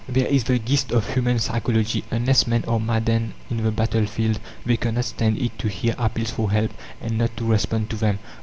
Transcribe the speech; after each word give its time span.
There 0.09 0.25
is 0.25 0.45
the 0.45 0.57
gist 0.57 0.91
of 0.91 1.13
human 1.13 1.37
psychology. 1.37 2.03
Unless 2.09 2.47
men 2.47 2.65
are 2.67 2.79
maddened 2.79 3.33
in 3.51 3.57
the 3.57 3.69
battlefield, 3.69 4.39
they 4.65 4.75
"cannot 4.75 5.05
stand 5.05 5.37
it" 5.37 5.59
to 5.59 5.67
hear 5.67 5.93
appeals 5.95 6.31
for 6.31 6.49
help, 6.49 6.71
and 6.99 7.19
not 7.19 7.37
to 7.37 7.45
respond 7.45 7.91
to 7.91 7.97
them. 7.97 8.17